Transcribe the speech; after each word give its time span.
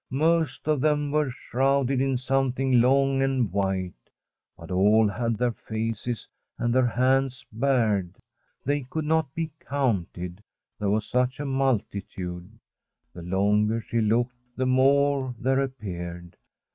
Most 0.09 0.67
of 0.67 0.81
them 0.81 1.11
were 1.11 1.29
shrouded 1.29 2.01
in 2.01 2.17
something 2.17 2.81
long 2.81 3.21
and 3.21 3.51
white, 3.51 3.93
but 4.57 4.71
all 4.71 5.07
had 5.07 5.37
their 5.37 5.51
faces 5.51 6.27
and 6.57 6.73
their 6.73 6.87
hands 6.87 7.45
bared. 7.51 8.15
They 8.65 8.81
could 8.81 9.05
not 9.05 9.31
be 9.35 9.51
counted, 9.59 10.41
there 10.79 10.89
was 10.89 11.05
such 11.05 11.39
a 11.39 11.45
multitude. 11.45 12.51
The 13.13 13.21
longer 13.21 13.79
she 13.79 14.01
looked, 14.01 14.33
the 14.55 14.65
more 14.65 15.35
there 15.37 15.59
appeared. 15.61 16.35